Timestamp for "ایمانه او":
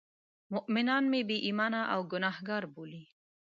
1.45-1.99